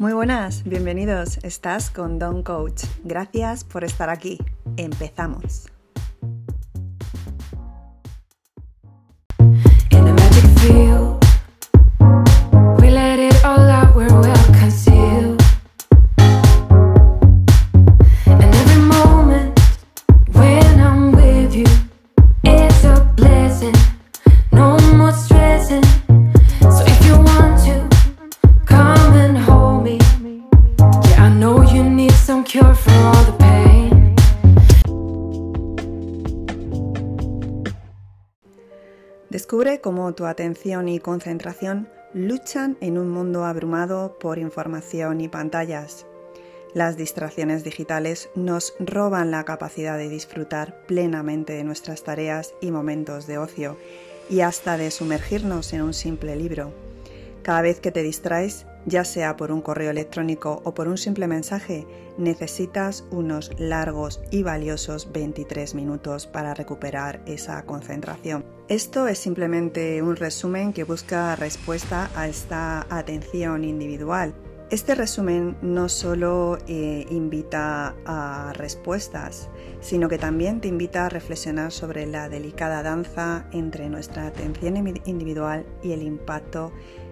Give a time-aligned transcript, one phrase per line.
[0.00, 1.36] Muy buenas, bienvenidos.
[1.42, 2.84] Estás con Don Coach.
[3.04, 4.38] Gracias por estar aquí.
[4.78, 5.66] Empezamos.
[39.30, 46.04] Descubre cómo tu atención y concentración luchan en un mundo abrumado por información y pantallas.
[46.74, 53.28] Las distracciones digitales nos roban la capacidad de disfrutar plenamente de nuestras tareas y momentos
[53.28, 53.76] de ocio
[54.28, 56.72] y hasta de sumergirnos en un simple libro.
[57.42, 61.26] Cada vez que te distraes, ya sea por un correo electrónico o por un simple
[61.26, 61.86] mensaje,
[62.18, 68.44] necesitas unos largos y valiosos 23 minutos para recuperar esa concentración.
[68.68, 74.34] Esto es simplemente un resumen que busca respuesta a esta atención individual.
[74.70, 79.48] Este resumen no solo eh, invita a respuestas,
[79.80, 85.66] sino que también te invita a reflexionar sobre la delicada danza entre nuestra atención individual
[85.82, 86.70] y el impacto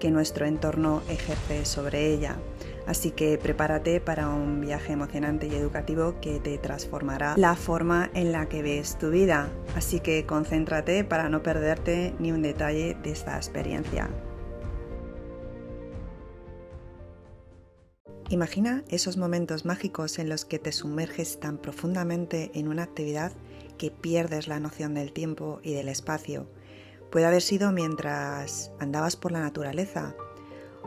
[0.00, 2.36] que nuestro entorno ejerce sobre ella.
[2.86, 8.32] Así que prepárate para un viaje emocionante y educativo que te transformará la forma en
[8.32, 9.48] la que ves tu vida.
[9.76, 14.10] Así que concéntrate para no perderte ni un detalle de esta experiencia.
[18.30, 23.32] Imagina esos momentos mágicos en los que te sumerges tan profundamente en una actividad
[23.76, 26.46] que pierdes la noción del tiempo y del espacio.
[27.10, 30.14] Puede haber sido mientras andabas por la naturaleza,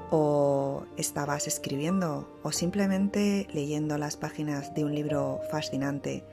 [0.10, 6.24] o estabas escribiendo, o simplemente leyendo las páginas de un libro fascinante.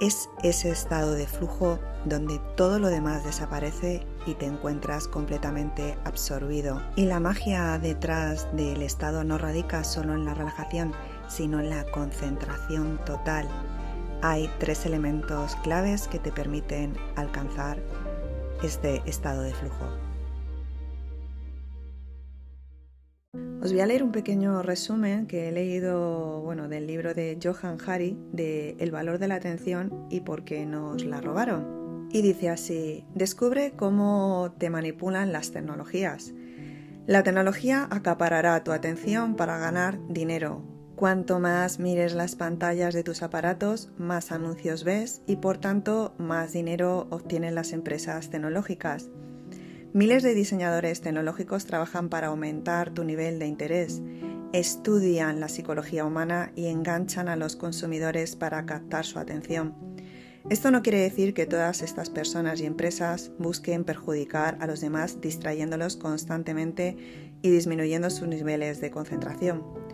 [0.00, 6.80] Es ese estado de flujo donde todo lo demás desaparece y te encuentras completamente absorbido.
[6.96, 10.92] Y la magia detrás del estado no radica solo en la relajación,
[11.28, 13.48] sino en la concentración total.
[14.22, 17.78] Hay tres elementos claves que te permiten alcanzar
[18.62, 19.86] este estado de flujo.
[23.62, 27.78] Os voy a leer un pequeño resumen que he leído bueno, del libro de Johan
[27.84, 32.08] Hari de El valor de la atención y por qué nos la robaron.
[32.10, 36.32] Y dice así, descubre cómo te manipulan las tecnologías.
[37.06, 40.77] La tecnología acaparará tu atención para ganar dinero.
[40.98, 46.52] Cuanto más mires las pantallas de tus aparatos, más anuncios ves y por tanto más
[46.52, 49.08] dinero obtienen las empresas tecnológicas.
[49.92, 54.02] Miles de diseñadores tecnológicos trabajan para aumentar tu nivel de interés,
[54.52, 59.76] estudian la psicología humana y enganchan a los consumidores para captar su atención.
[60.50, 65.20] Esto no quiere decir que todas estas personas y empresas busquen perjudicar a los demás
[65.20, 66.96] distrayéndolos constantemente
[67.40, 69.87] y disminuyendo sus niveles de concentración.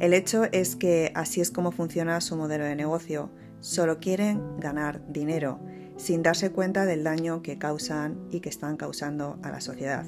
[0.00, 3.30] El hecho es que así es como funciona su modelo de negocio.
[3.60, 5.60] Solo quieren ganar dinero
[5.98, 10.06] sin darse cuenta del daño que causan y que están causando a la sociedad.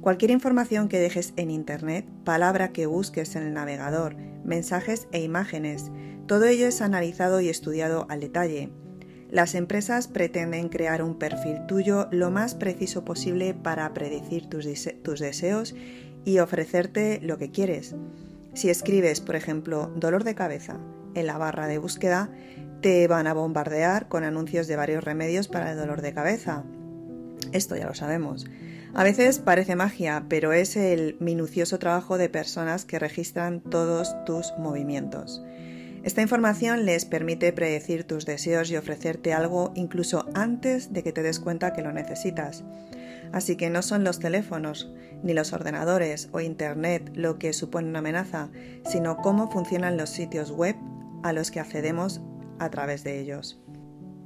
[0.00, 5.92] Cualquier información que dejes en Internet, palabra que busques en el navegador, mensajes e imágenes,
[6.26, 8.70] todo ello es analizado y estudiado al detalle.
[9.30, 14.66] Las empresas pretenden crear un perfil tuyo lo más preciso posible para predecir tus,
[15.04, 15.76] tus deseos
[16.24, 17.94] y ofrecerte lo que quieres.
[18.58, 20.80] Si escribes, por ejemplo, dolor de cabeza
[21.14, 22.28] en la barra de búsqueda,
[22.80, 26.64] te van a bombardear con anuncios de varios remedios para el dolor de cabeza.
[27.52, 28.46] Esto ya lo sabemos.
[28.94, 34.52] A veces parece magia, pero es el minucioso trabajo de personas que registran todos tus
[34.58, 35.40] movimientos.
[36.02, 41.22] Esta información les permite predecir tus deseos y ofrecerte algo incluso antes de que te
[41.22, 42.64] des cuenta que lo necesitas.
[43.32, 44.90] Así que no son los teléfonos,
[45.22, 48.50] ni los ordenadores o Internet lo que supone una amenaza,
[48.84, 50.76] sino cómo funcionan los sitios web
[51.22, 52.20] a los que accedemos
[52.58, 53.60] a través de ellos.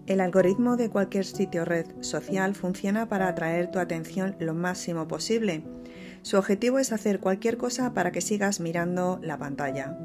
[0.06, 5.62] El algoritmo de cualquier sitio red social funciona para atraer tu atención lo máximo posible.
[6.22, 9.96] Su objetivo es hacer cualquier cosa para que sigas mirando la pantalla.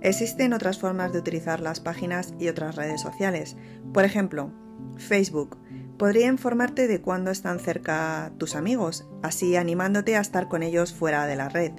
[0.00, 3.56] Existen otras formas de utilizar las páginas y otras redes sociales.
[3.92, 4.50] Por ejemplo,
[4.96, 5.58] Facebook
[5.98, 11.26] podría informarte de cuándo están cerca tus amigos, así animándote a estar con ellos fuera
[11.26, 11.72] de la red.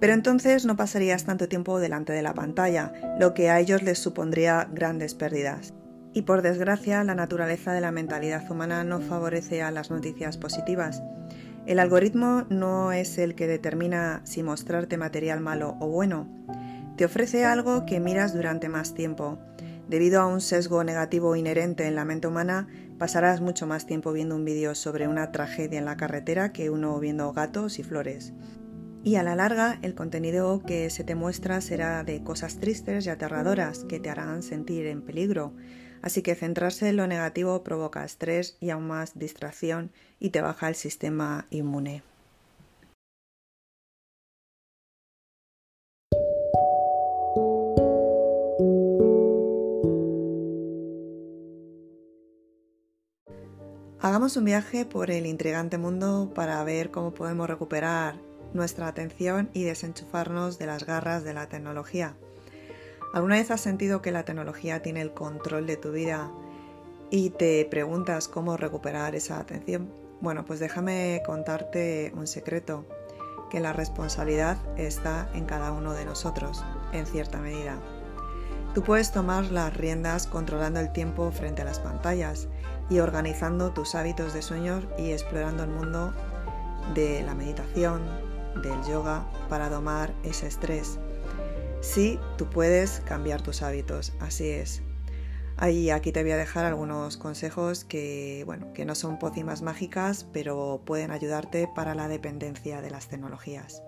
[0.00, 3.98] Pero entonces no pasarías tanto tiempo delante de la pantalla, lo que a ellos les
[3.98, 5.74] supondría grandes pérdidas.
[6.12, 11.02] Y por desgracia, la naturaleza de la mentalidad humana no favorece a las noticias positivas.
[11.64, 16.26] El algoritmo no es el que determina si mostrarte material malo o bueno.
[16.96, 19.38] Te ofrece algo que miras durante más tiempo.
[19.88, 22.66] Debido a un sesgo negativo inherente en la mente humana,
[23.02, 27.00] pasarás mucho más tiempo viendo un vídeo sobre una tragedia en la carretera que uno
[27.00, 28.32] viendo gatos y flores.
[29.02, 33.10] Y a la larga, el contenido que se te muestra será de cosas tristes y
[33.10, 35.52] aterradoras que te harán sentir en peligro.
[36.00, 39.90] Así que centrarse en lo negativo provoca estrés y aún más distracción
[40.20, 42.04] y te baja el sistema inmune.
[54.02, 58.16] Hagamos un viaje por el intrigante mundo para ver cómo podemos recuperar
[58.52, 62.16] nuestra atención y desenchufarnos de las garras de la tecnología.
[63.14, 66.32] ¿Alguna vez has sentido que la tecnología tiene el control de tu vida
[67.10, 69.88] y te preguntas cómo recuperar esa atención?
[70.20, 72.84] Bueno, pues déjame contarte un secreto,
[73.52, 77.78] que la responsabilidad está en cada uno de nosotros, en cierta medida.
[78.74, 82.48] Tú puedes tomar las riendas controlando el tiempo frente a las pantallas
[82.88, 86.14] y organizando tus hábitos de sueño y explorando el mundo
[86.94, 88.02] de la meditación,
[88.62, 90.98] del yoga para domar ese estrés.
[91.82, 94.82] Sí, tú puedes cambiar tus hábitos, así es.
[95.58, 100.26] Ahí aquí te voy a dejar algunos consejos que, bueno, que no son pócimas mágicas,
[100.32, 103.82] pero pueden ayudarte para la dependencia de las tecnologías.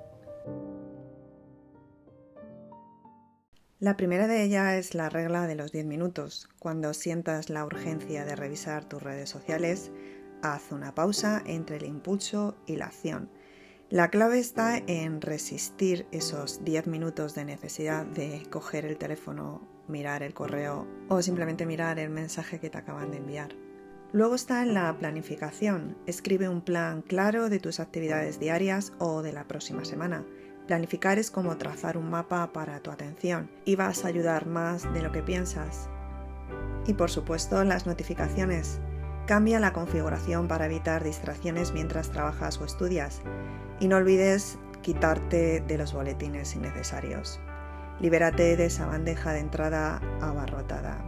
[3.85, 6.49] La primera de ellas es la regla de los 10 minutos.
[6.59, 9.93] Cuando sientas la urgencia de revisar tus redes sociales,
[10.41, 13.29] haz una pausa entre el impulso y la acción
[13.91, 20.23] la clave está en resistir esos 10 minutos de necesidad de coger el teléfono, mirar
[20.23, 23.55] el correo o simplemente mirar el mensaje que te acaban de enviar.
[24.11, 25.97] Luego está en la planificación.
[26.07, 30.25] Escribe un plan claro de tus actividades diarias o de la próxima semana.
[30.67, 35.03] Planificar es como trazar un mapa para tu atención y vas a ayudar más de
[35.03, 35.91] lo que piensas.
[36.87, 38.81] Y por supuesto las notificaciones.
[39.27, 43.21] Cambia la configuración para evitar distracciones mientras trabajas o estudias.
[43.79, 47.41] Y no olvides quitarte de los boletines innecesarios.
[48.01, 50.99] Libérate de esa bandeja de entrada abarrotada.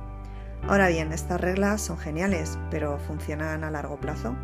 [0.69, 4.37] Ahora bien, estas reglas son geniales, pero ¿funcionan a largo plazo?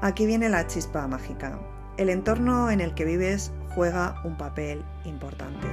[0.00, 1.58] Aquí viene la chispa mágica.
[1.96, 5.66] El entorno en el que vives juega un papel importante.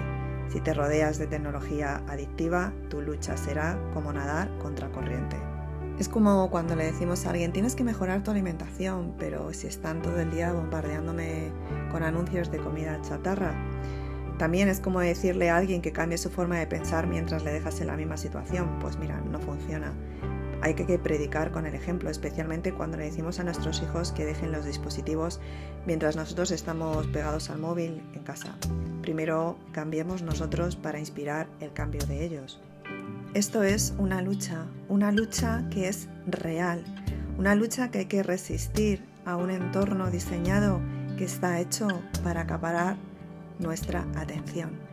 [0.50, 5.38] Si te rodeas de tecnología adictiva, tu lucha será como nadar contra corriente.
[6.00, 10.02] Es como cuando le decimos a alguien, tienes que mejorar tu alimentación, pero si están
[10.02, 11.52] todo el día bombardeándome
[11.92, 13.54] con anuncios de comida chatarra.
[14.38, 17.82] También es como decirle a alguien que cambie su forma de pensar mientras le dejas
[17.82, 18.80] en la misma situación.
[18.80, 19.92] Pues mira, no funciona.
[20.62, 24.52] Hay que predicar con el ejemplo, especialmente cuando le decimos a nuestros hijos que dejen
[24.52, 25.40] los dispositivos
[25.86, 28.58] mientras nosotros estamos pegados al móvil en casa.
[29.02, 32.60] Primero cambiemos nosotros para inspirar el cambio de ellos.
[33.34, 36.84] Esto es una lucha, una lucha que es real,
[37.38, 40.82] una lucha que hay que resistir a un entorno diseñado
[41.18, 41.88] que está hecho
[42.24, 42.98] para acaparar
[43.60, 44.89] nuestra atención.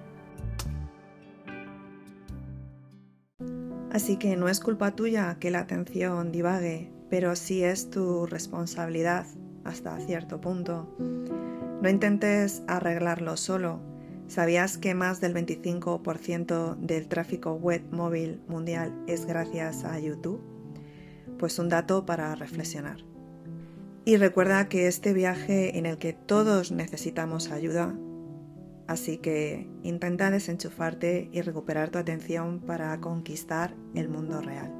[3.96, 9.25] Así que no es culpa tuya que la atención divague, pero sí es tu responsabilidad
[9.64, 10.94] hasta cierto punto.
[11.80, 13.80] No intentes arreglarlo solo,
[14.28, 20.42] ¿Sabías que más del 25% del tráfico web móvil mundial es gracias a YouTube?
[21.38, 22.99] Pues un dato para reflexionar.
[24.04, 27.94] Y recuerda que este viaje en el que todos necesitamos ayuda,
[28.87, 34.73] así que intenta desenchufarte y recuperar tu atención para conquistar el mundo real.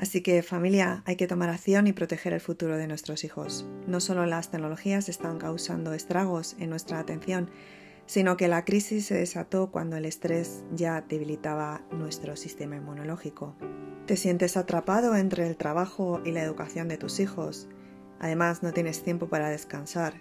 [0.00, 3.66] Así que familia, hay que tomar acción y proteger el futuro de nuestros hijos.
[3.86, 7.50] No solo las tecnologías están causando estragos en nuestra atención,
[8.10, 13.54] sino que la crisis se desató cuando el estrés ya debilitaba nuestro sistema inmunológico.
[14.06, 17.68] Te sientes atrapado entre el trabajo y la educación de tus hijos.
[18.18, 20.14] Además, no tienes tiempo para descansar.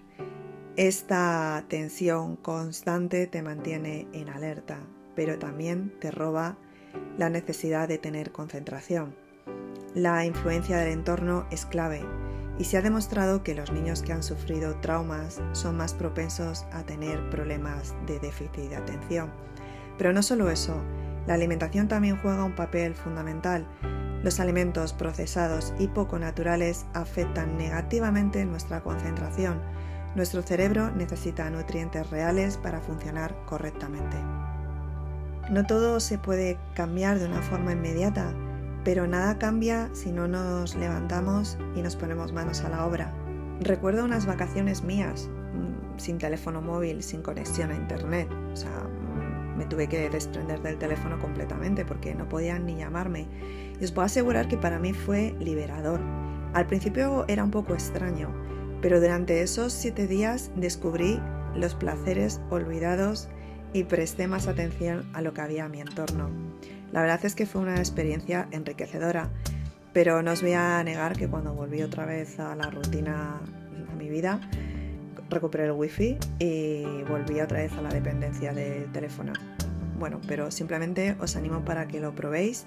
[0.75, 4.77] Esta tensión constante te mantiene en alerta,
[5.15, 6.59] pero también te roba
[7.17, 9.15] la necesidad de tener concentración.
[9.95, 12.05] La influencia del entorno es clave
[12.59, 16.83] y se ha demostrado que los niños que han sufrido traumas son más propensos a
[16.83, 19.31] tener problemas de déficit de atención.
[19.97, 20.75] Pero no solo eso,
[21.25, 23.65] la alimentación también juega un papel fundamental.
[24.23, 29.61] Los alimentos procesados y poco naturales afectan negativamente nuestra concentración.
[30.15, 34.17] Nuestro cerebro necesita nutrientes reales para funcionar correctamente.
[35.49, 38.33] No todo se puede cambiar de una forma inmediata,
[38.83, 43.13] pero nada cambia si no nos levantamos y nos ponemos manos a la obra.
[43.59, 48.29] Recuerdo unas vacaciones mías, mm, sin teléfono móvil, sin conexión a internet.
[48.53, 53.27] O sea, mm, me tuve que desprender del teléfono completamente porque no podían ni llamarme.
[53.79, 55.99] Y os puedo asegurar que para mí fue liberador.
[56.53, 58.29] Al principio era un poco extraño,
[58.81, 61.19] pero durante esos siete días descubrí
[61.53, 63.27] los placeres olvidados
[63.73, 66.48] y presté más atención a lo que había a mi entorno.
[66.91, 69.29] La verdad es que fue una experiencia enriquecedora,
[69.93, 73.39] pero no os voy a negar que cuando volví otra vez a la rutina,
[73.91, 74.39] a mi vida,
[75.29, 79.33] recuperé el wifi y volví otra vez a la dependencia del teléfono.
[79.99, 82.65] Bueno, pero simplemente os animo para que lo probéis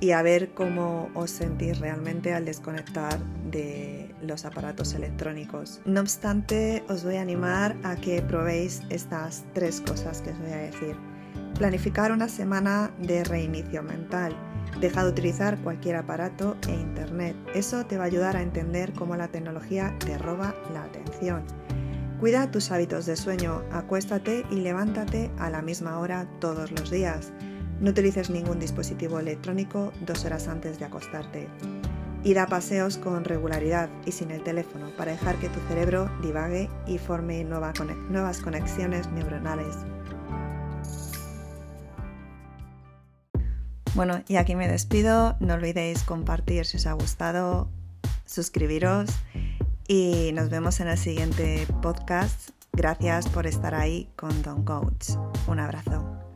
[0.00, 3.18] y a ver cómo os sentís realmente al desconectar
[3.50, 5.80] de los aparatos electrónicos.
[5.84, 10.52] No obstante, os voy a animar a que probéis estas tres cosas que os voy
[10.52, 11.13] a decir.
[11.56, 14.36] Planificar una semana de reinicio mental.
[14.80, 17.36] Deja de utilizar cualquier aparato e internet.
[17.54, 21.44] Eso te va a ayudar a entender cómo la tecnología te roba la atención.
[22.18, 23.62] Cuida tus hábitos de sueño.
[23.70, 27.32] Acuéstate y levántate a la misma hora todos los días.
[27.80, 31.48] No utilices ningún dispositivo electrónico dos horas antes de acostarte.
[32.24, 36.68] Y da paseos con regularidad y sin el teléfono para dejar que tu cerebro divague
[36.88, 39.76] y forme nuevas conexiones neuronales.
[43.94, 45.36] Bueno, y aquí me despido.
[45.40, 47.68] No olvidéis compartir si os ha gustado,
[48.26, 49.10] suscribiros
[49.86, 52.50] y nos vemos en el siguiente podcast.
[52.72, 55.10] Gracias por estar ahí con Don Coach.
[55.46, 56.33] Un abrazo.